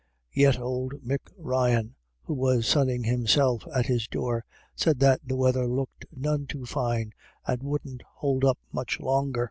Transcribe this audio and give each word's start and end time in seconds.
Yet 0.33 0.57
old 0.57 0.95
Mick 1.05 1.29
Ryan, 1.37 1.93
who 2.23 2.33
was 2.33 2.65
sunning 2.65 3.03
himself 3.03 3.67
at 3.71 3.85
his 3.85 4.07
door, 4.07 4.43
said 4.75 4.97
that 5.01 5.21
the 5.23 5.35
weather 5.35 5.67
looked 5.67 6.07
none 6.11 6.47
too 6.47 6.65
fine, 6.65 7.11
and 7.45 7.61
wouldn't 7.61 8.01
hold 8.15 8.43
up 8.43 8.57
much 8.73 8.99
longer. 8.99 9.39